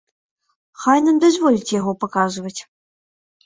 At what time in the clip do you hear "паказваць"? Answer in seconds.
2.07-2.59